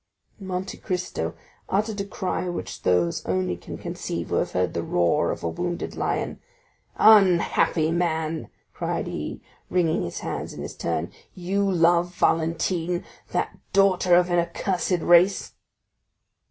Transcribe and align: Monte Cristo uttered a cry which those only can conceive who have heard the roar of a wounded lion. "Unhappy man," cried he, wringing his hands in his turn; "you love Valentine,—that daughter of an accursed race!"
Monte 0.39 0.79
Cristo 0.79 1.35
uttered 1.69 2.01
a 2.01 2.05
cry 2.05 2.49
which 2.49 2.81
those 2.81 3.23
only 3.27 3.55
can 3.55 3.77
conceive 3.77 4.29
who 4.29 4.37
have 4.37 4.53
heard 4.53 4.73
the 4.73 4.81
roar 4.81 5.29
of 5.29 5.43
a 5.43 5.47
wounded 5.47 5.95
lion. 5.95 6.39
"Unhappy 6.97 7.91
man," 7.91 8.49
cried 8.73 9.05
he, 9.05 9.43
wringing 9.69 10.01
his 10.01 10.21
hands 10.21 10.53
in 10.53 10.63
his 10.63 10.75
turn; 10.75 11.11
"you 11.35 11.71
love 11.71 12.15
Valentine,—that 12.15 13.59
daughter 13.73 14.15
of 14.15 14.31
an 14.31 14.39
accursed 14.39 15.01
race!" 15.01 15.53